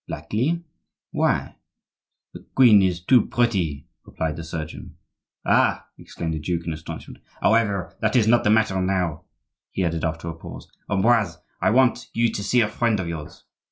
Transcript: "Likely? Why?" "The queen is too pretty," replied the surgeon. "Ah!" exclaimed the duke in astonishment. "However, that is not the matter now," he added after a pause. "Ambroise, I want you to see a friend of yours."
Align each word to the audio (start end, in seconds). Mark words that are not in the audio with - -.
"Likely? 0.07 0.63
Why?" 1.11 1.57
"The 2.33 2.43
queen 2.55 2.81
is 2.81 2.99
too 3.05 3.27
pretty," 3.27 3.85
replied 4.03 4.35
the 4.35 4.43
surgeon. 4.43 4.95
"Ah!" 5.45 5.89
exclaimed 5.95 6.33
the 6.33 6.39
duke 6.39 6.65
in 6.65 6.73
astonishment. 6.73 7.23
"However, 7.39 7.95
that 8.01 8.15
is 8.15 8.27
not 8.27 8.43
the 8.43 8.49
matter 8.49 8.81
now," 8.81 9.25
he 9.69 9.83
added 9.85 10.03
after 10.03 10.27
a 10.27 10.33
pause. 10.33 10.67
"Ambroise, 10.89 11.37
I 11.61 11.69
want 11.69 12.07
you 12.15 12.31
to 12.31 12.43
see 12.43 12.61
a 12.61 12.67
friend 12.67 12.99
of 12.99 13.07
yours." 13.07 13.43